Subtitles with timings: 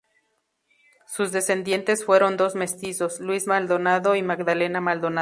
[1.05, 5.09] Sus descendientes fueron dos mestizos: Luis Maldonado y Magdalena Maldonado.